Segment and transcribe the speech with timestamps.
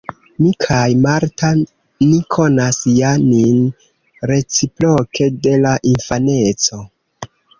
[0.43, 1.49] Mi kaj Marta
[2.13, 3.61] ni konas ja nin
[4.31, 6.83] reciproke de la infaneco.